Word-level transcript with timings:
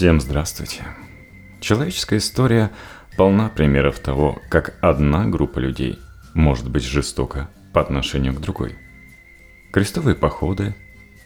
Всем 0.00 0.18
здравствуйте. 0.18 0.82
Человеческая 1.60 2.20
история 2.20 2.70
полна 3.18 3.50
примеров 3.50 3.98
того, 3.98 4.40
как 4.48 4.78
одна 4.80 5.26
группа 5.26 5.58
людей 5.58 5.98
может 6.32 6.70
быть 6.70 6.84
жестока 6.84 7.50
по 7.74 7.82
отношению 7.82 8.32
к 8.32 8.40
другой. 8.40 8.76
Крестовые 9.70 10.14
походы, 10.14 10.74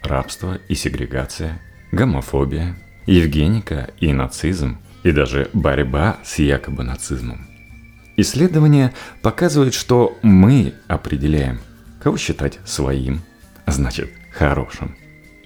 рабство 0.02 0.58
и 0.68 0.74
сегрегация, 0.74 1.62
гомофобия, 1.92 2.74
евгеника 3.06 3.92
и 4.00 4.12
нацизм, 4.12 4.78
и 5.04 5.12
даже 5.12 5.50
борьба 5.52 6.18
с 6.24 6.40
якобы 6.40 6.82
нацизмом. 6.82 7.46
Исследования 8.16 8.92
показывают, 9.22 9.74
что 9.74 10.18
мы 10.22 10.74
определяем, 10.88 11.60
кого 12.02 12.16
считать 12.16 12.58
своим, 12.64 13.20
значит 13.68 14.10
хорошим, 14.32 14.96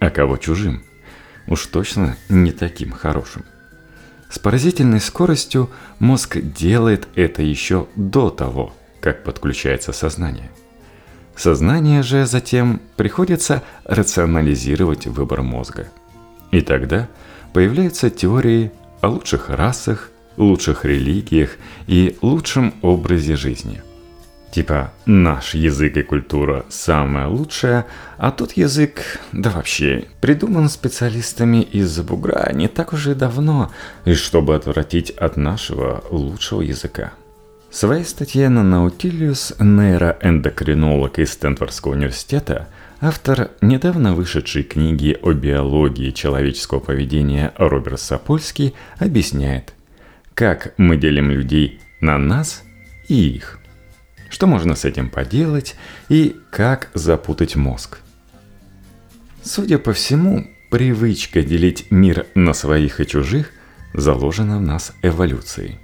а 0.00 0.08
кого 0.08 0.38
чужим– 0.38 0.82
уж 1.48 1.66
точно 1.66 2.16
не 2.28 2.52
таким 2.52 2.92
хорошим. 2.92 3.44
С 4.30 4.38
поразительной 4.38 5.00
скоростью 5.00 5.70
мозг 5.98 6.38
делает 6.38 7.08
это 7.14 7.42
еще 7.42 7.88
до 7.96 8.30
того, 8.30 8.74
как 9.00 9.24
подключается 9.24 9.92
сознание. 9.92 10.50
Сознание 11.34 12.02
же 12.02 12.26
затем 12.26 12.80
приходится 12.96 13.62
рационализировать 13.84 15.06
выбор 15.06 15.42
мозга. 15.42 15.88
И 16.50 16.60
тогда 16.60 17.08
появляются 17.52 18.10
теории 18.10 18.72
о 19.00 19.08
лучших 19.08 19.48
расах, 19.48 20.10
лучших 20.36 20.84
религиях 20.84 21.56
и 21.86 22.18
лучшем 22.20 22.74
образе 22.82 23.36
жизни– 23.36 23.82
Типа, 24.50 24.92
наш 25.04 25.54
язык 25.54 25.96
и 25.98 26.02
культура 26.02 26.64
самая 26.70 27.28
лучшая, 27.28 27.86
а 28.16 28.30
тот 28.30 28.52
язык, 28.52 29.20
да 29.32 29.50
вообще, 29.50 30.06
придуман 30.20 30.70
специалистами 30.70 31.62
из-за 31.62 32.02
бугра 32.02 32.50
не 32.54 32.66
так 32.66 32.94
уж 32.94 33.08
и 33.08 33.14
давно, 33.14 33.70
и 34.06 34.14
чтобы 34.14 34.54
отвратить 34.54 35.10
от 35.10 35.36
нашего 35.36 36.02
лучшего 36.10 36.62
языка. 36.62 37.12
В 37.70 37.76
своей 37.76 38.04
статье 38.04 38.48
на 38.48 38.62
Наутилиус 38.62 39.56
нейроэндокринолог 39.60 41.18
из 41.18 41.34
Стэнфордского 41.34 41.92
университета, 41.92 42.68
автор 43.02 43.50
недавно 43.60 44.14
вышедшей 44.14 44.62
книги 44.62 45.18
о 45.20 45.32
биологии 45.32 46.10
человеческого 46.10 46.80
поведения 46.80 47.52
Роберт 47.58 48.00
Сапольский 48.00 48.74
объясняет, 48.98 49.74
как 50.32 50.72
мы 50.78 50.96
делим 50.96 51.30
людей 51.30 51.82
на 52.00 52.16
нас 52.16 52.62
и 53.08 53.28
их 53.28 53.58
что 54.30 54.46
можно 54.46 54.74
с 54.74 54.84
этим 54.84 55.10
поделать 55.10 55.76
и 56.08 56.36
как 56.50 56.90
запутать 56.94 57.56
мозг. 57.56 57.98
Судя 59.42 59.78
по 59.78 59.92
всему, 59.92 60.46
привычка 60.70 61.42
делить 61.42 61.90
мир 61.90 62.26
на 62.34 62.52
своих 62.52 63.00
и 63.00 63.06
чужих 63.06 63.50
заложена 63.94 64.58
в 64.58 64.62
нас 64.62 64.92
эволюцией, 65.02 65.78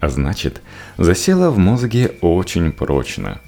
а 0.00 0.08
значит, 0.08 0.62
засела 0.96 1.50
в 1.50 1.58
мозге 1.58 2.16
очень 2.22 2.72
прочно, 2.72 3.40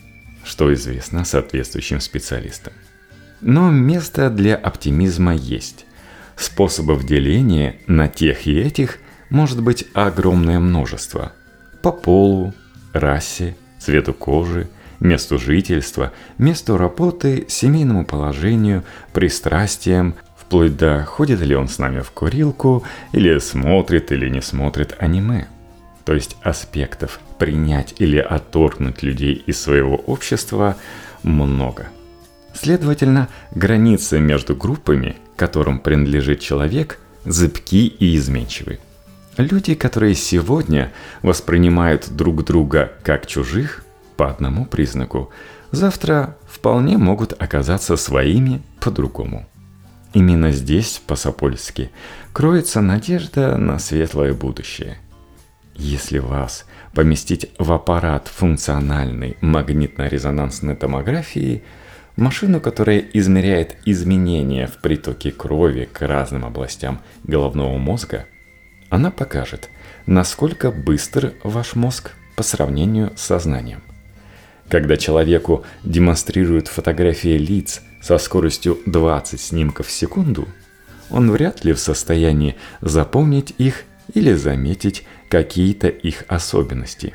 что 0.45 0.73
известно 0.75 1.25
соответствующим 1.25 2.01
специалистам. 2.01 2.73
Но 3.41 3.71
место 3.71 4.31
для 4.31 4.55
оптимизма 4.55 5.35
есть. 5.35 5.87
Способов 6.37 7.05
деления 7.05 7.77
на 7.87 8.09
тех 8.09 8.47
и 8.47 8.59
этих 8.59 8.99
может 9.31 9.63
быть 9.63 9.87
огромное 9.95 10.61
множество. 10.61 11.33
По 11.83 11.91
полу, 11.91 12.55
расе, 12.93 13.57
цвету 13.83 14.15
кожи, 14.15 14.69
месту 15.01 15.39
жительства, 15.39 16.13
месту 16.39 16.77
работы, 16.77 17.45
семейному 17.49 18.05
положению, 18.05 18.85
пристрастиям, 19.13 20.15
вплоть 20.37 20.77
до 20.77 21.05
ходит 21.05 21.41
ли 21.41 21.55
он 21.55 21.69
с 21.69 21.79
нами 21.79 22.01
в 22.01 22.11
курилку, 22.11 22.85
или 23.13 23.39
смотрит 23.39 24.13
или 24.13 24.29
не 24.29 24.41
смотрит 24.41 24.95
аниме. 24.99 25.49
То 26.05 26.15
есть 26.15 26.37
аспектов 26.43 27.21
принять 27.39 27.95
или 27.99 28.19
отторгнуть 28.19 29.03
людей 29.03 29.35
из 29.47 29.61
своего 29.61 29.97
общества 29.97 30.77
много. 31.23 31.89
Следовательно, 32.55 33.29
границы 33.53 34.21
между 34.21 34.55
группами, 34.55 35.17
которым 35.37 35.79
принадлежит 35.79 36.41
человек, 36.41 36.99
зыбки 37.25 37.87
и 37.87 38.17
изменчивы– 38.17 38.79
Люди, 39.39 39.75
которые 39.75 40.15
сегодня 40.15 40.93
воспринимают 41.23 42.11
друг 42.11 42.45
друга 42.45 42.93
как 43.03 43.27
чужих 43.27 43.85
по 44.17 44.29
одному 44.29 44.67
признаку, 44.67 45.31
завтра 45.71 46.37
вполне 46.47 46.99
могут 46.99 47.33
оказаться 47.41 47.97
своими 47.97 48.63
по-другому. 48.81 49.47
Именно 50.13 50.53
здесь, 50.53 51.01
по-сапольски, 51.07 51.91
кроется 52.35 52.83
надежда 52.83 53.57
на 53.57 53.79
светлое 53.79 54.35
будущее. 54.35 54.99
Если 55.75 56.19
вас 56.19 56.67
поместить 56.95 57.51
в 57.59 57.73
аппарат 57.73 58.29
функциональной 58.29 59.39
магнитно-резонансной 59.41 60.77
томографии, 60.77 61.63
машину, 62.17 62.61
которая 62.61 62.99
измеряет 62.99 63.79
изменения 63.87 64.67
в 64.67 64.77
притоке 64.83 65.31
крови 65.31 65.89
к 65.91 66.03
разным 66.07 66.45
областям 66.45 67.01
головного 67.25 67.79
мозга– 67.79 68.27
она 68.93 69.11
покажет, 69.11 69.71
насколько 70.05 70.71
быстр 70.71 71.33
ваш 71.45 71.77
мозг 71.77 72.11
по 72.37 72.43
сравнению 72.43 73.11
с 73.17 73.23
сознанием. 73.23 73.83
Когда 74.69 74.99
человеку 74.99 75.65
демонстрируют 75.83 76.69
фотографии 76.69 77.39
лиц 77.39 77.81
со 78.03 78.19
скоростью 78.19 78.79
20 78.85 79.41
снимков 79.41 79.87
в 79.87 79.91
секунду, 79.91 80.47
он 81.09 81.31
вряд 81.31 81.65
ли 81.65 81.73
в 81.73 81.79
состоянии 81.79 82.57
запомнить 82.83 83.55
их 83.57 83.85
или 84.13 84.35
заметить 84.35 85.07
какие-то 85.31 85.89
их 85.89 86.25
особенности. 86.29 87.15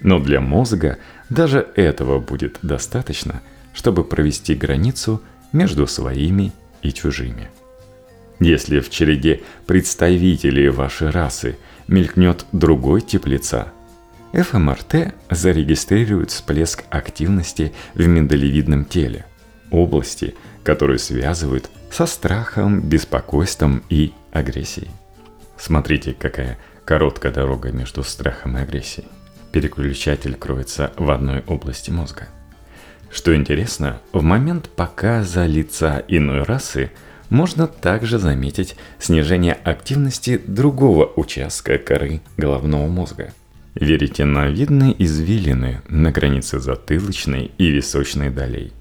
Но 0.00 0.20
для 0.20 0.40
мозга 0.40 0.98
даже 1.30 1.66
этого 1.74 2.20
будет 2.20 2.60
достаточно, 2.62 3.42
чтобы 3.72 4.04
провести 4.04 4.54
границу 4.54 5.20
между 5.52 5.88
своими 5.88 6.52
и 6.82 6.92
чужими. 6.92 7.48
Если 8.40 8.78
в 8.78 8.88
череде 8.88 9.42
представителей 9.66 10.68
вашей 10.68 11.10
расы 11.10 11.56
мелькнет 11.88 12.46
другой 12.52 13.00
тип 13.00 13.26
лица, 13.26 13.72
ФМРТ 14.32 15.14
зарегистрирует 15.30 16.30
всплеск 16.30 16.84
активности 16.90 17.72
в 17.94 18.06
миндалевидном 18.06 18.84
теле, 18.84 19.26
области, 19.70 20.36
которую 20.62 20.98
связывают 20.98 21.68
со 21.90 22.06
страхом, 22.06 22.80
беспокойством 22.80 23.82
и 23.88 24.12
агрессией. 24.32 24.90
Смотрите, 25.56 26.14
какая 26.16 26.58
короткая 26.84 27.32
дорога 27.32 27.72
между 27.72 28.04
страхом 28.04 28.56
и 28.56 28.60
агрессией. 28.60 29.08
Переключатель 29.50 30.34
кроется 30.34 30.92
в 30.96 31.10
одной 31.10 31.42
области 31.46 31.90
мозга. 31.90 32.28
Что 33.10 33.34
интересно, 33.34 34.00
в 34.12 34.22
момент 34.22 34.68
показа 34.68 35.46
лица 35.46 36.04
иной 36.06 36.44
расы– 36.44 36.92
можно 37.30 37.66
также 37.66 38.18
заметить 38.18 38.76
снижение 38.98 39.52
активности 39.52 40.40
другого 40.46 41.12
участка 41.16 41.78
коры 41.78 42.20
головного 42.36 42.86
мозга. 42.88 43.32
Веретеновидные 43.74 44.94
извилины 45.04 45.82
на 45.88 46.10
границе 46.10 46.58
затылочной 46.58 47.52
и 47.58 47.68
височной 47.68 48.30
долей. 48.30 48.72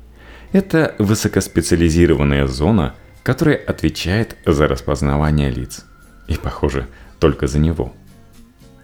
Это 0.54 0.96
высокоспециализированная 0.98 2.48
зона, 2.48 2.96
которая 3.22 3.58
отвечает 3.58 4.38
за 4.46 4.68
распознавание 4.68 5.52
лиц. 5.52 5.86
И, 6.28 6.36
похоже, 6.36 6.88
только 7.20 7.48
за 7.48 7.60
него. 7.60 7.94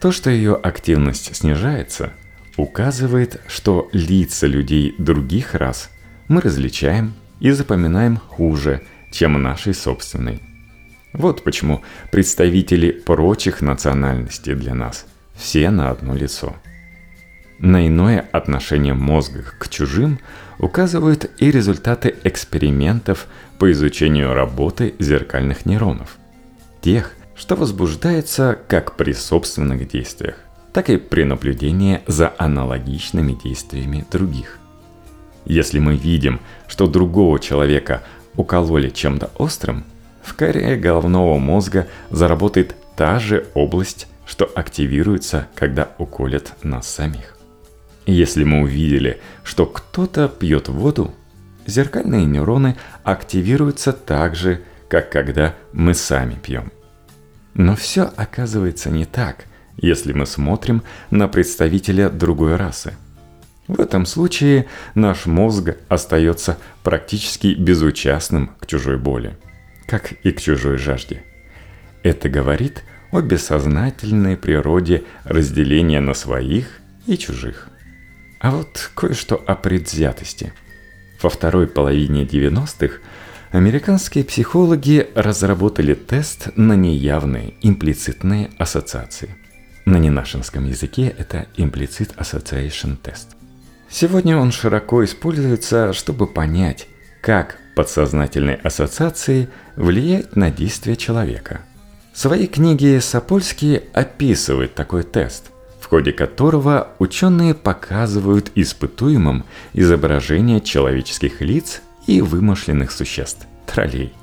То, 0.01 0.11
что 0.11 0.29
ее 0.29 0.55
активность 0.55 1.33
снижается, 1.35 2.11
указывает, 2.57 3.41
что 3.47 3.89
лица 3.93 4.45
людей 4.45 4.93
других 4.97 5.55
рас 5.55 5.89
мы 6.27 6.41
различаем 6.41 7.13
и 7.39 7.51
запоминаем 7.51 8.17
хуже– 8.17 8.81
чем 9.13 9.41
нашей 9.41 9.73
собственной. 9.73 10.41
Вот 11.13 11.43
почему 11.43 11.83
представители 12.11 12.91
прочих 12.91 13.61
национальностей 13.61 14.55
для 14.55 14.73
нас 14.73 15.05
все 15.35 15.69
на 15.69 15.91
одно 15.91 16.15
лицо. 16.15 16.55
На 17.59 17.87
иное 17.87 18.27
отношение 18.31 18.93
мозга 18.93 19.43
к 19.59 19.69
чужим 19.69 20.19
указывают 20.57 21.29
и 21.37 21.51
результаты 21.51 22.15
экспериментов 22.23 23.27
по 23.59 23.71
изучению 23.71 24.33
работы 24.33 24.95
зеркальных 24.99 25.65
нейронов. 25.65 26.17
Тех, 26.81 27.13
что 27.35 27.55
возбуждается 27.55 28.59
как 28.67 28.97
при 28.97 29.13
собственных 29.13 29.87
действиях, 29.87 30.35
так 30.73 30.89
и 30.89 30.97
при 30.97 31.23
наблюдении 31.23 32.01
за 32.07 32.33
аналогичными 32.37 33.33
действиями 33.33 34.05
других. 34.11 34.59
Если 35.45 35.79
мы 35.79 35.95
видим, 35.95 36.39
что 36.67 36.87
другого 36.87 37.39
человека 37.39 38.03
укололи 38.35 38.89
чем-то 38.89 39.31
острым, 39.37 39.85
в 40.23 40.35
коре 40.35 40.75
головного 40.75 41.37
мозга 41.37 41.87
заработает 42.09 42.75
та 42.95 43.19
же 43.19 43.47
область, 43.53 44.07
что 44.25 44.45
активируется, 44.55 45.47
когда 45.55 45.89
уколят 45.97 46.53
нас 46.63 46.87
самих. 46.87 47.37
Если 48.05 48.43
мы 48.43 48.61
увидели, 48.61 49.21
что 49.43 49.65
кто-то 49.65 50.27
пьет 50.27 50.69
воду, 50.69 51.13
зеркальные 51.65 52.25
нейроны 52.25 52.75
активируются 53.03 53.93
так 53.93 54.35
же, 54.35 54.61
как 54.87 55.09
когда 55.09 55.55
мы 55.71 55.93
сами 55.93 56.35
пьем. 56.35 56.71
Но 57.53 57.75
все 57.75 58.11
оказывается 58.15 58.89
не 58.89 59.05
так, 59.05 59.45
если 59.77 60.13
мы 60.13 60.25
смотрим 60.25 60.83
на 61.11 61.27
представителя 61.27 62.09
другой 62.09 62.55
расы. 62.55 62.93
В 63.67 63.79
этом 63.79 64.05
случае 64.05 64.67
наш 64.93 65.25
мозг 65.25 65.75
остается 65.87 66.57
практически 66.83 67.55
безучастным 67.55 68.51
к 68.59 68.65
чужой 68.65 68.97
боли, 68.97 69.37
как 69.87 70.11
и 70.11 70.31
к 70.31 70.41
чужой 70.41 70.77
жажде. 70.77 71.23
Это 72.03 72.27
говорит 72.27 72.83
о 73.11 73.21
бессознательной 73.21 74.35
природе 74.35 75.03
разделения 75.23 76.01
на 76.01 76.13
своих 76.13 76.79
и 77.07 77.17
чужих. 77.17 77.69
А 78.39 78.51
вот 78.51 78.91
кое-что 78.95 79.41
о 79.47 79.55
предвзятости. 79.55 80.51
Во 81.21 81.29
второй 81.29 81.67
половине 81.67 82.25
90-х 82.25 82.95
американские 83.51 84.25
психологи 84.25 85.07
разработали 85.15 85.93
тест 85.93 86.49
на 86.57 86.75
неявные 86.75 87.53
имплицитные 87.61 88.49
ассоциации. 88.57 89.29
На 89.85 89.97
ненашинском 89.97 90.67
языке 90.67 91.13
это 91.17 91.47
Implicit 91.55 92.17
Association 92.17 92.97
Test. 93.01 93.42
Сегодня 93.93 94.37
он 94.37 94.51
широко 94.51 95.05
используется, 95.05 95.93
чтобы 95.93 96.25
понять, 96.25 96.87
как 97.21 97.59
подсознательные 97.75 98.55
ассоциации 98.55 99.49
влияют 99.75 100.35
на 100.35 100.49
действия 100.49 100.95
человека. 100.95 101.61
В 102.11 102.17
своей 102.17 102.47
книге 102.47 102.99
Сапольский 103.01 103.77
описывает 103.93 104.73
такой 104.73 105.03
тест 105.03 105.51
в 105.79 105.87
ходе 105.87 106.13
которого 106.13 106.93
ученые 106.97 107.53
показывают 107.53 108.51
испытуемым 108.55 109.43
изображения 109.73 110.61
человеческих 110.61 111.41
лиц 111.41 111.81
и 112.07 112.21
вымышленных 112.21 112.89
существ– 112.89 113.45
троллей. 113.67 114.13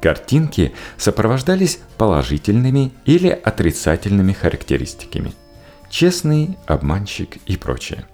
Картинки 0.00 0.72
сопровождались 0.96 1.80
положительными 1.98 2.92
или 3.04 3.28
отрицательными 3.28 4.32
характеристиками– 4.32 5.34
честный, 5.90 6.56
обманщик 6.66 7.36
и 7.44 7.58
прочее. 7.58 8.06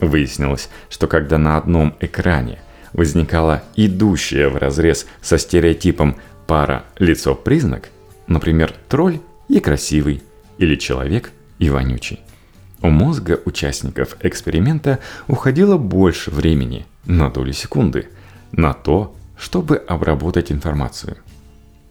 Выяснилось, 0.00 0.70
что 0.88 1.06
когда 1.06 1.38
на 1.38 1.56
одном 1.56 1.94
экране 2.00 2.58
возникала 2.92 3.62
идущая 3.76 4.48
в 4.48 4.56
разрез 4.56 5.06
со 5.20 5.38
стереотипом 5.38 6.16
пара 6.46 6.84
лицо-признак, 6.98 7.90
например, 8.26 8.74
тролль 8.88 9.20
и 9.48 9.60
красивый, 9.60 10.22
или 10.58 10.76
человек 10.76 11.30
и 11.58 11.70
вонючий. 11.70 12.20
У 12.82 12.88
мозга 12.88 13.40
участников 13.44 14.16
эксперимента 14.20 14.98
уходило 15.28 15.76
больше 15.76 16.30
времени, 16.30 16.86
на 17.04 17.30
долю 17.30 17.52
секунды, 17.52 18.08
на 18.52 18.72
то, 18.72 19.14
чтобы 19.38 19.76
обработать 19.76 20.50
информацию. 20.50 21.16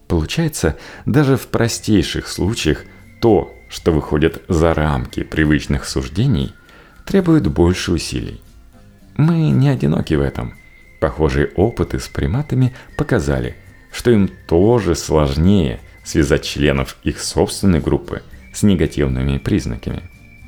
Получается, 0.08 0.78
даже 1.06 1.38
в 1.38 1.48
простейших 1.48 2.28
случаях 2.28 2.84
то, 3.22 3.54
что 3.70 3.92
выходит 3.92 4.42
за 4.48 4.74
рамки 4.74 5.24
привычных 5.24 5.86
суждений, 5.86 6.54
требует 7.10 7.46
больше 7.48 7.92
усилий. 7.92 8.42
Мы 9.18 9.50
не 9.50 9.68
одиноки 9.68 10.14
в 10.14 10.22
этом. 10.22 10.54
Похожие 11.02 11.48
опыты 11.56 12.00
с 12.00 12.08
приматами 12.08 12.74
показали, 12.98 13.58
что 13.92 14.12
им 14.12 14.30
тоже 14.48 14.96
сложнее 14.96 15.82
связать 16.06 16.44
членов 16.44 16.96
их 17.04 17.20
собственной 17.20 17.82
группы– 17.82 18.24
с 18.54 18.64
негативными 18.64 19.38
признаками. 19.38 20.04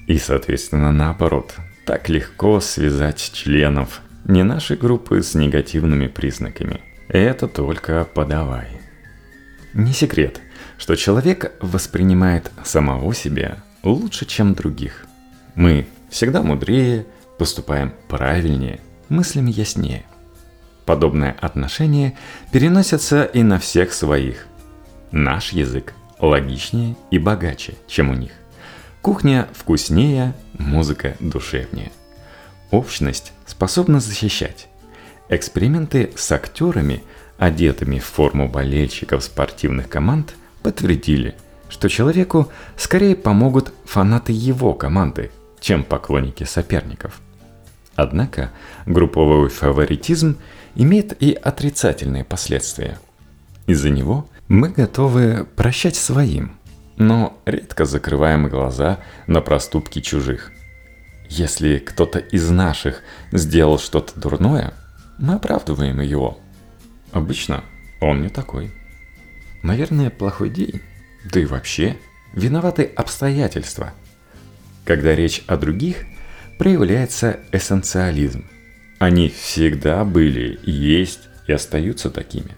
И, 0.08 0.18
соответственно, 0.18 0.92
наоборот, 0.92 1.56
так 1.86 2.10
легко 2.10 2.60
связать 2.60 3.32
членов 3.34 4.02
не 4.26 4.44
нашей 4.44 4.78
группы 4.78 5.22
с 5.22 5.34
негативными 5.34 6.08
признаками. 6.08 6.82
Это 7.08 7.48
только 7.48 8.08
подавай. 8.14 8.68
Не 9.74 9.94
секрет, 9.94 10.42
что 10.78 10.96
человек 10.96 11.54
воспринимает 11.62 12.52
самого 12.64 13.14
себя 13.14 13.58
лучше, 13.84 14.26
чем 14.26 14.54
других. 14.54 15.06
Мы 15.56 15.88
всегда 16.12 16.44
мудрее, 16.44 17.08
поступаем 17.40 17.96
правильнее, 18.08 18.80
мыслим 19.10 19.48
яснее. 19.48 20.06
Подобное 20.86 21.36
отношение 21.42 22.16
переносится 22.52 23.24
и 23.24 23.42
на 23.42 23.58
всех 23.58 23.94
своих. 23.94 24.46
Наш 25.12 25.54
язык 25.54 25.94
логичнее 26.20 26.96
и 27.10 27.18
богаче, 27.18 27.76
чем 27.88 28.12
у 28.12 28.14
них. 28.14 28.32
Кухня 29.02 29.48
вкуснее, 29.54 30.36
музыка 30.54 31.16
душевнее. 31.20 31.92
Общность 32.70 33.34
способна 33.48 34.00
защищать. 34.00 34.68
Эксперименты 35.30 36.12
с 36.16 36.32
актерами, 36.32 37.04
одетыми 37.38 38.00
в 38.00 38.06
форму 38.06 38.48
болельщиков 38.48 39.24
спортивных 39.24 39.90
команд, 39.90 40.36
подтвердили, 40.62 41.36
что 41.70 41.90
человеку 41.90 42.52
скорее 42.78 43.16
помогут 43.16 43.74
фанаты 43.86 44.34
его 44.34 44.74
команды, 44.74 45.32
чем 45.62 45.86
поклонники 45.86 46.44
соперников. 46.44 47.22
Однако 47.96 48.52
групповой 48.86 49.48
фаворитизм 49.48 50.38
имеет 50.76 51.22
и 51.22 51.32
отрицательные 51.32 52.26
последствия. 52.26 53.00
Из-за 53.68 53.90
него 53.90 54.28
мы 54.50 54.70
готовы 54.70 55.48
прощать 55.56 55.96
своим, 55.96 56.58
но 56.98 57.38
редко 57.46 57.86
закрываем 57.86 58.50
глаза 58.50 59.00
на 59.28 59.40
проступки 59.40 60.02
чужих. 60.02 60.52
Если 61.30 61.78
кто-то 61.78 62.20
из 62.20 62.50
наших 62.50 63.04
сделал 63.32 63.80
что-то 63.80 64.20
дурное, 64.20 64.74
мы 65.18 65.36
оправдываем 65.36 66.02
его. 66.02 66.40
Обычно 67.12 67.64
он 68.02 68.22
не 68.22 68.30
такой. 68.30 68.72
Наверное, 69.64 70.10
плохой 70.10 70.50
день. 70.50 70.82
Да 71.32 71.40
и 71.40 71.46
вообще, 71.46 71.98
виноваты 72.34 72.84
обстоятельства. 72.84 73.94
Когда 74.86 75.16
речь 75.16 75.44
о 75.48 75.58
других, 75.58 76.06
проявляется 76.58 77.40
эссенциализм. 77.52 78.46
Они 79.00 79.30
всегда 79.30 80.06
были, 80.06 80.60
есть 80.64 81.22
и 81.48 81.54
остаются 81.54 82.10
такими. 82.10 82.56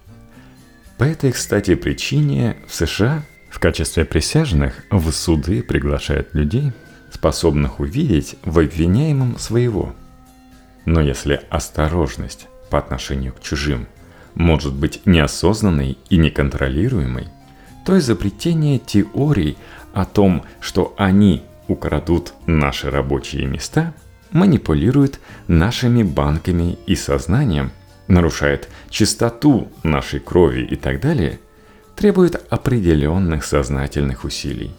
По 0.97 1.05
этой, 1.05 1.31
кстати, 1.31 1.75
причине 1.75 2.57
в 2.67 2.75
США 2.75 3.23
в 3.49 3.59
качестве 3.59 4.03
присяжных 4.03 4.83
в 4.89 5.11
суды 5.11 5.63
приглашают 5.63 6.33
людей, 6.33 6.71
способных 7.11 7.79
увидеть 7.79 8.35
в 8.43 8.59
обвиняемом 8.59 9.37
своего. 9.37 9.95
Но 10.85 11.01
если 11.01 11.41
осторожность 11.49 12.47
по 12.69 12.79
отношению 12.79 13.33
к 13.33 13.41
чужим 13.41 13.87
может 14.35 14.73
быть 14.73 15.01
неосознанной 15.05 15.97
и 16.09 16.17
неконтролируемой, 16.17 17.27
то 17.85 17.97
изобретение 17.97 18.79
теорий 18.79 19.57
о 19.93 20.05
том, 20.05 20.43
что 20.59 20.93
они 20.97 21.43
украдут 21.67 22.33
наши 22.45 22.89
рабочие 22.89 23.45
места, 23.45 23.93
манипулирует 24.31 25.19
нашими 25.47 26.03
банками 26.03 26.77
и 26.87 26.95
сознанием– 26.95 27.71
нарушает 28.07 28.69
чистоту 28.89 29.69
нашей 29.83 30.19
крови 30.19 30.61
и 30.61 30.75
так 30.75 30.99
далее, 30.99 31.39
требует 31.95 32.41
определенных 32.49 33.45
сознательных 33.45 34.23
усилий. 34.23 34.71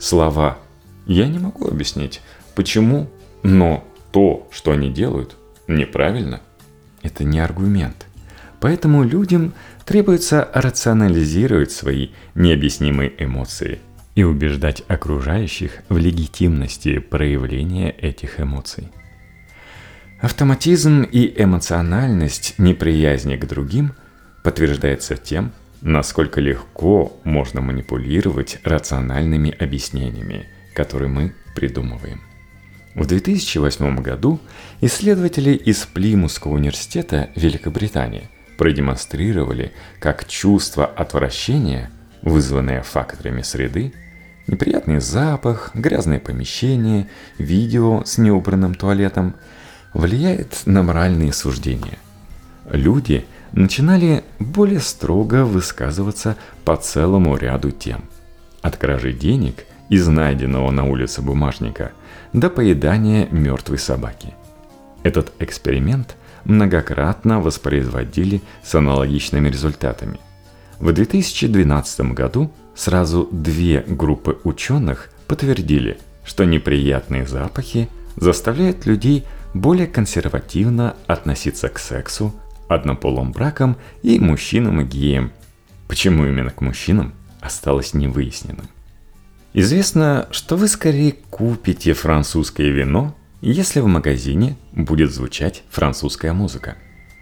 Слова 0.00 0.58
«я 1.06 1.26
не 1.26 1.38
могу 1.38 1.68
объяснить, 1.68 2.20
почему, 2.54 3.08
но 3.42 3.84
то, 4.10 4.48
что 4.50 4.72
они 4.72 4.90
делают, 4.90 5.36
неправильно»– 5.68 6.40
это 7.02 7.24
не 7.24 7.40
аргумент. 7.40 8.06
Поэтому 8.60 9.02
людям 9.02 9.54
требуется 9.84 10.48
рационализировать 10.54 11.72
свои 11.72 12.10
необъяснимые 12.34 13.12
эмоции 13.18 13.80
и 14.14 14.24
убеждать 14.24 14.82
окружающих 14.88 15.82
в 15.88 15.96
легитимности 15.96 16.98
проявления 16.98 17.90
этих 17.90 18.40
эмоций. 18.40 18.88
Автоматизм 20.20 21.02
и 21.02 21.32
эмоциональность 21.36 22.54
неприязни 22.58 23.36
к 23.36 23.46
другим 23.46 23.94
подтверждается 24.44 25.16
тем, 25.16 25.52
насколько 25.80 26.40
легко 26.40 27.18
можно 27.24 27.60
манипулировать 27.60 28.60
рациональными 28.62 29.50
объяснениями, 29.50 30.46
которые 30.74 31.08
мы 31.08 31.34
придумываем. 31.56 32.20
В 32.94 33.06
2008 33.06 33.96
году 34.02 34.38
исследователи 34.80 35.52
из 35.54 35.78
Плимусского 35.86 36.52
университета 36.52 37.30
Великобритании 37.34 38.28
продемонстрировали, 38.58 39.72
как 39.98 40.28
чувство 40.28 40.84
отвращения, 40.84 41.90
вызванное 42.22 42.82
факторами 42.82 43.42
среды, 43.42 43.92
неприятный 44.46 45.00
запах, 45.00 45.70
грязное 45.74 46.20
помещение, 46.20 47.08
видео 47.38 48.02
с 48.04 48.18
неубранным 48.18 48.74
туалетом– 48.74 49.34
влияет 49.94 50.62
на 50.66 50.82
моральные 50.82 51.32
суждения. 51.32 51.98
Люди 52.70 53.26
начинали 53.52 54.24
более 54.38 54.80
строго 54.80 55.44
высказываться 55.44 56.36
по 56.64 56.76
целому 56.76 57.36
ряду 57.36 57.70
тем. 57.70 58.04
От 58.62 58.76
кражи 58.76 59.12
денег 59.12 59.64
из 59.88 60.06
найденного 60.08 60.70
на 60.70 60.84
улице 60.84 61.20
бумажника 61.20 61.92
до 62.32 62.48
поедания 62.48 63.28
мертвой 63.30 63.78
собаки. 63.78 64.34
Этот 65.02 65.32
эксперимент 65.40 66.16
многократно 66.44 67.40
воспроизводили 67.40 68.40
с 68.62 68.74
аналогичными 68.74 69.48
результатами. 69.48 70.18
В 70.82 70.92
2012 70.92 72.12
году 72.12 72.50
сразу 72.74 73.28
две 73.30 73.84
группы 73.86 74.40
ученых 74.42 75.10
подтвердили, 75.28 75.98
что 76.24 76.44
неприятные 76.44 77.24
запахи 77.24 77.88
заставляют 78.16 78.84
людей 78.84 79.24
более 79.54 79.86
консервативно 79.86 80.96
относиться 81.06 81.68
к 81.68 81.78
сексу, 81.78 82.34
однополым 82.66 83.30
бракам 83.30 83.76
и 84.02 84.18
мужчинам 84.18 84.80
и 84.80 84.84
геям. 84.84 85.30
Почему 85.86 86.26
именно 86.26 86.50
к 86.50 86.60
мужчинам, 86.60 87.14
осталось 87.40 87.94
невыясненным. 87.94 88.66
Известно, 89.54 90.26
что 90.32 90.56
вы 90.56 90.66
скорее 90.66 91.14
купите 91.30 91.92
французское 91.92 92.70
вино, 92.70 93.14
если 93.40 93.78
в 93.78 93.86
магазине 93.86 94.56
будет 94.72 95.12
звучать 95.12 95.62
французская 95.70 96.32
музыка. 96.32 96.74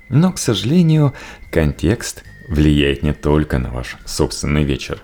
Но, 0.09 0.33
к 0.33 0.38
сожалению, 0.38 1.12
контекст 1.52 2.25
влияет 2.50 3.02
не 3.02 3.14
только 3.14 3.59
на 3.59 3.71
ваш 3.71 3.97
собственный 4.04 4.64
вечер. 4.64 5.00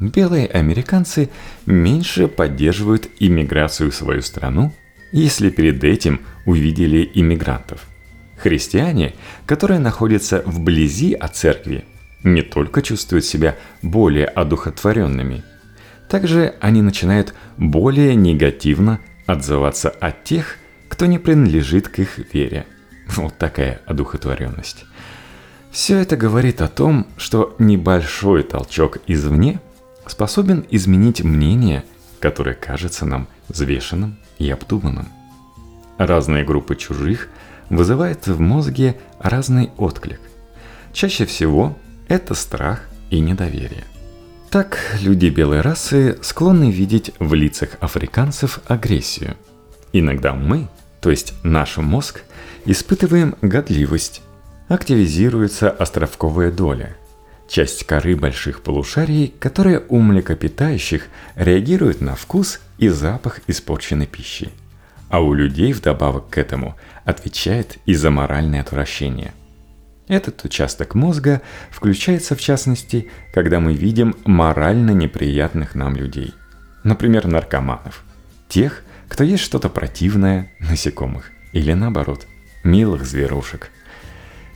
Белые 0.00 0.46
американцы 0.46 1.30
меньше 1.64 2.26
поддерживают 2.26 3.08
иммиграцию 3.18 3.90
в 3.90 3.94
свою 3.94 4.22
страну, 4.22 4.74
если 5.12 5.50
перед 5.50 5.82
этим 5.84 6.20
увидели 6.46 7.10
иммигрантов. 7.14 7.86
Христиане, 8.36 9.14
которые 9.46 9.78
находятся 9.78 10.42
вблизи 10.46 11.12
от 11.12 11.36
церкви, 11.36 11.84
не 12.24 12.42
только 12.42 12.82
чувствуют 12.82 13.24
себя 13.24 13.56
более 13.82 14.26
одухотворенными, 14.26 15.42
также 16.08 16.54
они 16.60 16.82
начинают 16.82 17.34
более 17.56 18.14
негативно 18.14 18.98
отзываться 19.26 19.90
от 19.90 20.24
тех, 20.24 20.56
кто 20.88 21.06
не 21.06 21.18
принадлежит 21.18 21.88
к 21.88 21.98
их 22.00 22.18
вере. 22.32 22.66
Вот 23.06 23.38
такая 23.38 23.80
одухотворенность. 23.86 24.86
Все 25.70 25.98
это 25.98 26.16
говорит 26.16 26.60
о 26.62 26.68
том, 26.68 27.06
что 27.16 27.54
небольшой 27.58 28.42
толчок 28.42 28.98
извне 29.06 29.60
способен 30.06 30.66
изменить 30.70 31.22
мнение, 31.22 31.84
которое 32.18 32.54
кажется 32.54 33.06
нам 33.06 33.28
взвешенным 33.48 34.18
и 34.38 34.50
обдуманным. 34.50 35.08
Разные 35.96 36.44
группы 36.44 36.74
чужих 36.74 37.28
вызывают 37.68 38.26
в 38.26 38.40
мозге 38.40 38.96
разный 39.20 39.70
отклик. 39.76 40.20
Чаще 40.92 41.24
всего 41.24 41.76
это 42.08 42.34
страх 42.34 42.88
и 43.10 43.20
недоверие. 43.20 43.84
Так, 44.50 44.78
люди 45.00 45.26
белой 45.26 45.60
расы 45.60 46.18
склонны 46.22 46.72
видеть 46.72 47.12
в 47.20 47.34
лицах 47.34 47.76
африканцев 47.78 48.58
агрессию. 48.66 49.36
Иногда 49.92 50.34
мы, 50.34 50.68
то 51.00 51.10
есть 51.10 51.34
наш 51.44 51.76
мозг, 51.76 52.22
испытываем 52.64 53.36
годливость. 53.42 54.22
Активизируется 54.70 55.68
островковая 55.68 56.52
доля, 56.52 56.96
часть 57.48 57.84
коры 57.84 58.14
больших 58.14 58.62
полушарий, 58.62 59.34
которая 59.40 59.82
у 59.88 59.98
млекопитающих 59.98 61.08
реагирует 61.34 62.00
на 62.00 62.14
вкус 62.14 62.60
и 62.78 62.88
запах 62.88 63.40
испорченной 63.48 64.06
пищи. 64.06 64.48
А 65.08 65.20
у 65.20 65.34
людей 65.34 65.72
вдобавок 65.72 66.30
к 66.30 66.38
этому 66.38 66.76
отвечает 67.04 67.78
и 67.84 67.94
за 67.94 68.10
моральное 68.10 68.60
отвращение– 68.60 69.34
этот 70.10 70.44
участок 70.44 70.96
мозга 70.96 71.40
включается 71.70 72.34
в 72.34 72.40
частности, 72.40 73.08
когда 73.32 73.60
мы 73.60 73.74
видим 73.74 74.16
морально 74.24 74.90
неприятных 74.90 75.76
нам 75.76 75.94
людей. 75.94 76.34
Например, 76.82 77.28
наркоманов. 77.28 78.02
Тех, 78.48 78.82
кто 79.08 79.22
есть 79.22 79.44
что-то 79.44 79.68
противное, 79.68 80.50
насекомых. 80.58 81.30
Или 81.52 81.74
наоборот, 81.74 82.26
милых 82.64 83.04
зверушек. 83.04 83.70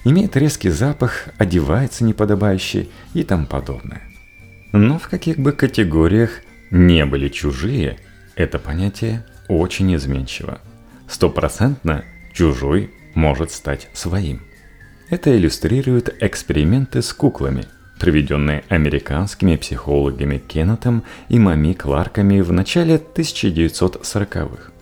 Имеет 0.04 0.36
резкий 0.36 0.70
запах, 0.70 1.28
одевается 1.38 2.04
неподобающе 2.04 2.88
и 3.14 3.22
тому 3.22 3.46
подобное. 3.46 4.02
Но 4.72 4.98
в 4.98 5.08
каких 5.08 5.38
бы 5.38 5.52
категориях 5.52 6.40
не 6.70 7.06
были 7.06 7.28
чужие, 7.28 7.98
это 8.36 8.58
понятие 8.58 9.24
очень 9.48 9.94
изменчиво. 9.94 10.60
Стопроцентно 11.08 12.04
чужой 12.32 12.90
может 13.14 13.50
стать 13.50 13.88
своим– 13.94 14.40
это 15.10 15.36
иллюстрируют 15.36 16.14
эксперименты 16.20 17.02
с 17.02 17.12
куклами, 17.12 17.66
проведенные 18.00 18.64
американскими 18.68 19.56
психологами 19.56 20.38
Кеннетом 20.38 21.04
и 21.28 21.38
Мами 21.38 21.74
Кларками 21.74 22.40
в 22.40 22.52
начале 22.52 22.96
1940-х. 22.96 24.72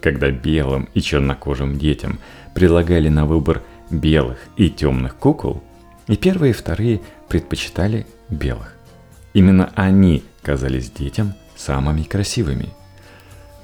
Когда 0.00 0.30
белым 0.30 0.88
и 0.94 1.00
чернокожим 1.00 1.78
детям 1.78 2.18
предлагали 2.54 3.08
на 3.08 3.24
выбор 3.24 3.62
белых 3.92 4.38
и 4.56 4.70
темных 4.70 5.16
кукол, 5.16 5.62
и 6.08 6.16
первые 6.16 6.50
и 6.50 6.54
вторые 6.54 7.00
предпочитали 7.28 8.06
белых. 8.28 8.74
Именно 9.34 9.72
они 9.76 10.24
казались 10.42 10.90
детям 10.90 11.34
самыми 11.54 12.02
красивыми. 12.02 12.70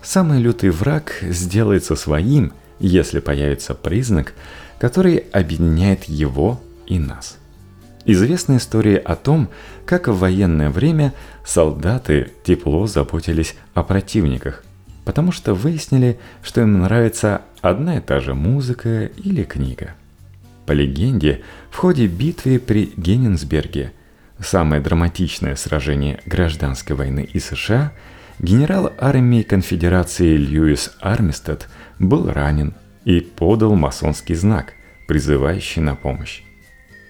Самый 0.02 0.40
лютый 0.40 0.70
враг 0.70 1.18
сделается 1.22 1.96
своим, 1.96 2.52
если 2.78 3.18
появится 3.18 3.74
признак– 3.74 4.34
который 4.78 5.24
объединяет 5.32 6.04
его 6.04 6.60
и 6.86 6.98
нас. 6.98 7.36
Известна 8.04 8.56
история 8.56 8.96
о 8.96 9.16
том, 9.16 9.48
как 9.84 10.08
в 10.08 10.18
военное 10.18 10.70
время 10.70 11.12
солдаты 11.44 12.30
тепло 12.44 12.86
заботились 12.86 13.54
о 13.74 13.82
противниках, 13.82 14.64
потому 15.04 15.32
что 15.32 15.52
выяснили, 15.52 16.18
что 16.42 16.62
им 16.62 16.80
нравится 16.80 17.42
одна 17.60 17.98
и 17.98 18.00
та 18.00 18.20
же 18.20 18.34
музыка 18.34 19.06
или 19.06 19.42
книга. 19.42 19.94
По 20.68 20.72
легенде, 20.72 21.40
в 21.70 21.76
ходе 21.76 22.06
битвы 22.06 22.58
при 22.58 22.92
Геннинсберге, 22.94 23.94
самое 24.38 24.82
драматичное 24.82 25.56
сражение 25.56 26.20
гражданской 26.26 26.94
войны 26.94 27.26
и 27.32 27.40
США, 27.40 27.94
генерал 28.38 28.92
армии 28.98 29.40
конфедерации 29.40 30.36
Льюис 30.36 30.94
Армистед 31.00 31.70
был 31.98 32.30
ранен 32.30 32.74
и 33.06 33.20
подал 33.20 33.76
масонский 33.76 34.34
знак, 34.34 34.74
призывающий 35.06 35.80
на 35.80 35.94
помощь. 35.94 36.42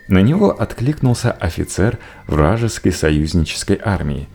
На 0.07 0.23
него 0.23 0.51
откликнулся 0.51 1.33
офицер 1.33 1.99
вражеской 2.29 2.93
союзнической 2.93 3.81
армии, 3.85 4.29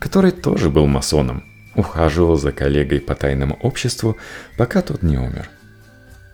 который 0.00 0.32
тоже 0.32 0.68
был 0.68 0.88
масоном, 0.88 1.44
ухаживал 1.76 2.34
за 2.34 2.50
коллегой 2.50 3.00
по 3.00 3.14
тайному 3.14 3.54
обществу, 3.62 4.16
пока 4.58 4.82
тот 4.82 5.04
не 5.04 5.16
умер. 5.16 5.48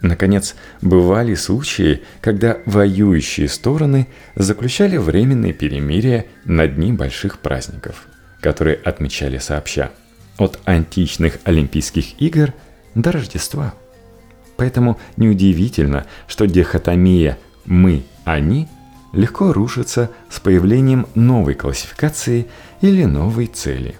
Наконец, 0.02 0.54
бывали 0.80 1.34
случаи, 1.34 2.02
когда 2.20 2.58
воюющие 2.64 3.48
стороны 3.48 4.08
заключали 4.34 4.96
временные 4.96 5.52
перемирия 5.52 6.26
на 6.44 6.66
дни 6.66 6.92
больших 6.92 7.38
праздников, 7.38 8.06
которые 8.40 8.76
отмечали 8.76 9.38
сообща 9.38 9.90
от 10.38 10.58
античных 10.64 11.38
Олимпийских 11.44 12.20
игр 12.20 12.54
до 12.94 13.12
Рождества– 13.12 13.74
Поэтому 14.60 15.00
неудивительно, 15.16 16.04
что 16.26 16.46
дихотомия 16.46 17.38
«мы-они» 17.64 18.68
легко 19.14 19.54
рушится 19.54 20.10
с 20.28 20.38
появлением 20.38 21.06
новой 21.14 21.54
классификации 21.54 22.46
или 22.82 23.04
новой 23.04 23.46
цели. 23.46 23.96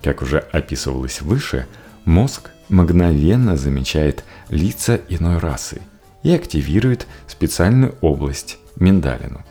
Как 0.00 0.22
уже 0.22 0.38
описывалось 0.38 1.22
выше, 1.22 1.66
мозг 2.04 2.50
мгновенно 2.70 3.56
замечает 3.56 4.24
лица 4.48 5.00
иной 5.08 5.38
расы 5.38 5.82
и 6.22 6.32
активирует 6.32 7.06
специальную 7.26 7.94
область– 8.00 8.58
миндалину. 8.76 9.44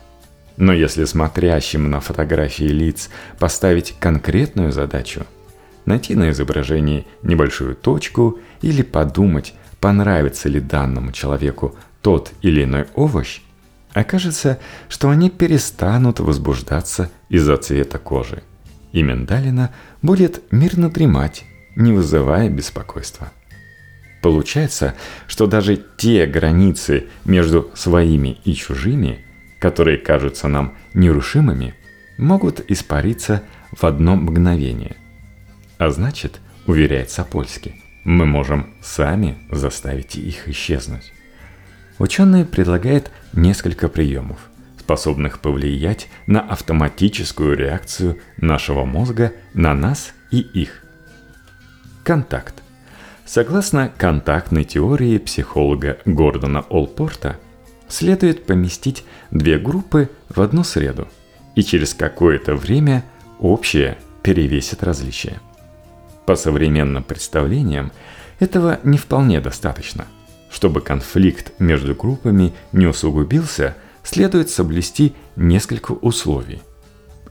Но 0.56 0.72
если 0.72 1.04
смотрящим 1.04 1.90
на 1.90 2.00
фотографии 2.00 2.64
лиц 2.64 3.10
поставить 3.38 3.94
конкретную 4.00 4.72
задачу– 4.72 5.26
найти 5.90 6.14
на 6.14 6.30
изображении 6.30 7.06
небольшую 7.22 7.74
точку 7.74 8.38
или 8.62 8.82
подумать, 8.82 9.54
понравится 9.80 10.48
ли 10.48 10.60
данному 10.60 11.12
человеку 11.12 11.76
тот 12.02 12.32
или 12.42 12.64
иной 12.64 12.86
овощ, 12.94 13.40
окажется, 13.92 14.58
что 14.88 15.10
они 15.10 15.30
перестанут 15.30 16.20
возбуждаться 16.20 17.10
из-за 17.28 17.56
цвета 17.56 17.98
кожи, 17.98 18.42
и 18.92 19.02
миндалина 19.02 19.74
будет 20.02 20.42
мирно 20.52 20.90
дремать, 20.90 21.44
не 21.80 21.92
вызывая 21.92 22.48
беспокойства. 22.48 23.32
Получается, 24.22 24.94
что 25.26 25.46
даже 25.46 25.82
те 25.96 26.26
границы 26.26 27.06
между 27.24 27.70
своими 27.74 28.38
и 28.44 28.54
чужими, 28.54 29.24
которые 29.58 29.96
кажутся 29.96 30.46
нам 30.46 30.76
нерушимыми, 30.92 31.74
могут 32.18 32.70
испариться 32.70 33.42
в 33.72 33.84
одно 33.84 34.16
мгновение. 34.16 34.96
А 35.78 35.90
значит, 35.90 36.40
уверяет 36.66 37.10
Сапольский, 37.10 37.82
мы 38.04 38.26
можем 38.26 38.74
сами 38.82 39.38
заставить 39.50 40.16
их 40.16 40.48
исчезнуть. 40.48 41.12
Ученые 41.98 42.44
предлагают 42.44 43.10
несколько 43.32 43.88
приемов, 43.88 44.38
способных 44.78 45.40
повлиять 45.40 46.08
на 46.26 46.40
автоматическую 46.40 47.56
реакцию 47.56 48.18
нашего 48.36 48.84
мозга 48.84 49.32
на 49.54 49.72
нас 49.74 50.12
и 50.30 50.40
их. 50.40 50.79
Контакт. 52.10 52.64
Согласно 53.24 53.88
контактной 53.96 54.64
теории 54.64 55.16
психолога 55.18 55.98
Гордона 56.04 56.64
Олпорта, 56.68 57.36
следует 57.86 58.46
поместить 58.46 59.04
две 59.30 59.60
группы 59.60 60.10
в 60.28 60.40
одну 60.40 60.64
среду, 60.64 61.06
и 61.54 61.62
через 61.62 61.94
какое-то 61.94 62.56
время 62.56 63.04
общее 63.38 63.96
перевесит 64.24 64.82
различия. 64.82 65.38
По 66.26 66.34
современным 66.34 67.04
представлениям 67.04 67.92
этого 68.40 68.80
не 68.82 68.98
вполне 68.98 69.40
достаточно. 69.40 70.08
Чтобы 70.50 70.80
конфликт 70.80 71.52
между 71.60 71.94
группами 71.94 72.52
не 72.72 72.88
усугубился, 72.88 73.76
следует 74.02 74.50
соблюсти 74.50 75.14
несколько 75.36 75.92
условий. 75.92 76.60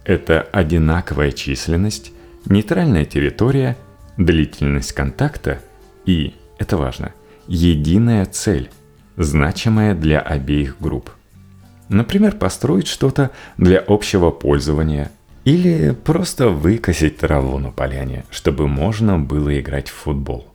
Это 0.05 0.39
одинаковая 0.39 1.33
численность, 1.33 2.13
нейтральная 2.45 3.03
территория, 3.03 3.75
длительность 4.19 4.91
контакта 4.91 5.59
и, 6.05 6.35
это 6.59 6.77
важно, 6.77 7.13
единая 7.47 8.25
цель, 8.25 8.69
значимая 9.17 9.95
для 9.95 10.19
обеих 10.19 10.75
групп. 10.79 11.09
Например, 11.87 12.35
построить 12.35 12.87
что-то 12.87 13.31
для 13.57 13.79
общего 13.79 14.29
пользования 14.29 15.11
или 15.45 15.91
просто 15.91 16.49
выкосить 16.49 17.17
траву 17.17 17.57
на 17.57 17.71
поляне, 17.71 18.25
чтобы 18.29 18.67
можно 18.67 19.17
было 19.17 19.59
играть 19.59 19.89
в 19.89 19.93
футбол. 19.93 20.45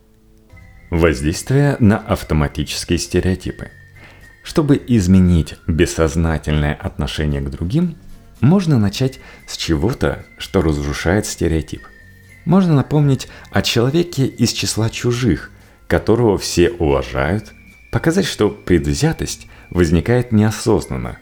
Воздействие 0.91 1.75
на 1.79 1.97
автоматические 1.97 2.99
стереотипы. 2.99 3.71
Чтобы 4.43 4.81
изменить 4.87 5.55
бессознательное 5.67 6.75
отношение 6.75 7.41
к 7.41 7.49
другим, 7.49 7.97
можно 8.39 8.77
начать 8.77 9.19
с 9.47 9.57
чего-то, 9.57 10.23
что 10.37 10.61
разрушает 10.61 11.25
стереотип. 11.25 11.81
Можно 12.45 12.75
напомнить 12.75 13.27
о 13.51 13.63
человеке 13.63 14.27
из 14.27 14.53
числа 14.53 14.89
чужих, 14.89 15.51
которого 15.87 16.37
все 16.37 16.69
уважают, 16.69 17.53
показать, 17.91 18.25
что 18.25 18.49
предвзятость 18.49 19.47
возникает 19.71 20.31
неосознанно, 20.31 21.17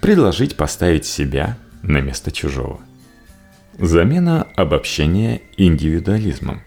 предложить 0.00 0.56
поставить 0.56 1.06
себя 1.06 1.56
на 1.82 2.00
место 2.00 2.32
чужого. 2.32 2.80
Замена 3.78 4.46
обобщения 4.56 5.42
индивидуализмом. 5.56 6.62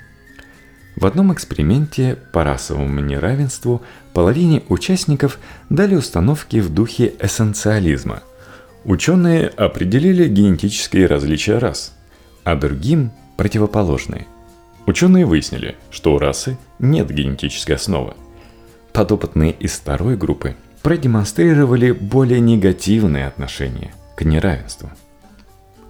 В 0.96 1.06
одном 1.06 1.34
эксперименте 1.34 2.18
по 2.34 2.44
расовому 2.44 3.02
неравенству 3.02 3.84
половине 4.14 4.64
участников 4.68 5.38
дали 5.70 5.96
установки 5.96 6.58
в 6.58 6.74
духе 6.74 7.14
эссенциализма. 7.20 8.24
Ученые 8.84 9.48
определили 9.48 10.28
генетические 10.28 11.08
различия 11.08 11.58
рас, 11.58 11.94
а 12.46 12.56
другим– 12.56 13.12
противоположные– 13.38 14.28
Ученые 14.88 15.26
выяснили, 15.26 15.76
что 15.92 16.16
у 16.16 16.18
расы 16.18 16.58
нет 16.80 17.12
генетической 17.12 17.74
основы. 17.74 18.14
Подопытные 18.94 19.52
из 19.52 19.74
второй 19.74 20.16
группы 20.16 20.56
продемонстрировали 20.82 21.92
более 21.92 22.40
негативные 22.40 23.28
отношения 23.28 23.94
к 24.16 24.24
неравенству. 24.24 24.90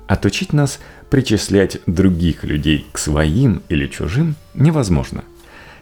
Отучить 0.07 0.51
нас 0.51 0.79
причислять 1.11 1.79
других 1.85 2.43
людей 2.43 2.87
к 2.91 2.97
своим 2.97 3.61
или 3.69 3.85
чужим 3.85 4.35
невозможно. 4.55 5.23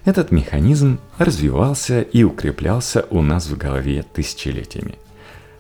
Этот 0.04 0.32
механизм 0.32 1.00
развивался 1.18 2.02
и 2.02 2.24
укреплялся 2.24 3.06
у 3.10 3.22
нас 3.22 3.48
в 3.48 3.56
голове 3.58 4.04
тысячелетиями. 4.14 4.96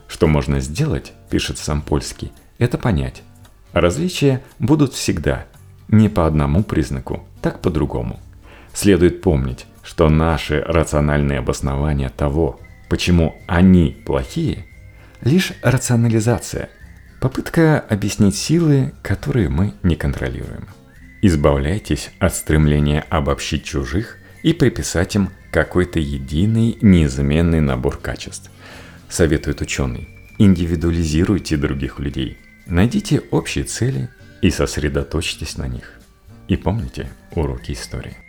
Что 0.09 0.27
можно 0.27 0.59
сделать, 0.59 1.13
пишет 1.29 1.57
сам 1.57 1.81
Польский, 1.81 2.33
это 2.57 2.77
понять. 2.77 3.24
Различия 3.71 4.43
будут 4.59 4.93
всегда, 4.93 5.45
не 5.88 6.10
по 6.10 6.25
одному 6.25 6.63
признаку, 6.63 7.24
так 7.42 7.62
по-другому. 7.62 8.20
Следует 8.74 9.22
помнить, 9.22 9.65
что 9.84 10.10
наши 10.10 10.62
рациональные 10.62 11.39
обоснования 11.39 12.10
того, 12.10 12.60
почему 12.89 13.36
они 13.48 13.96
плохие, 14.06 14.65
лишь 15.22 15.54
рационализация, 15.62 16.70
попытка 17.22 17.80
объяснить 17.80 18.36
силы, 18.36 18.94
которые 19.01 19.50
мы 19.50 19.74
не 19.84 19.96
контролируем. 19.96 20.68
Избавляйтесь 21.22 22.12
от 22.20 22.36
стремления 22.36 23.06
обобщить 23.10 23.63
чужих 23.63 24.18
и 24.44 24.54
приписать 24.54 25.15
им 25.15 25.32
какой-то 25.52 26.00
единый 26.00 26.78
неизменный 26.82 27.62
набор 27.62 27.98
качеств. 27.98 28.52
Советует 29.10 29.62
ученый. 29.62 30.10
Индивидуализируйте 30.38 31.58
других 31.58 32.00
людей. 32.00 32.38
Найдите 32.65 33.21
общие 33.32 33.63
цели 33.63 34.10
и 34.41 34.50
сосредоточьтесь 34.50 35.58
на 35.58 35.67
них. 35.67 36.00
И 36.48 36.56
помните 36.56 37.10
уроки 37.32 37.71
истории. 37.71 38.24